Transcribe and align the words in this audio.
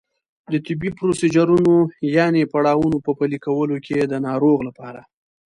د 0.51 0.53
طبي 0.65 0.89
پروسیجرونو 0.97 1.73
یانې 2.15 2.43
پړاوونو 2.51 2.97
په 3.05 3.11
پلي 3.19 3.37
کولو 3.45 3.75
کې 3.85 3.97
د 4.01 4.13
ناروغ 4.27 4.57
لپاره 4.67 5.01